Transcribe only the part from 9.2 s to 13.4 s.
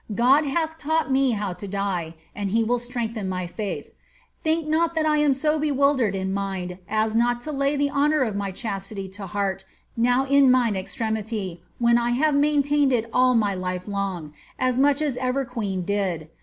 heart now in mine extremity, when I have maintained it all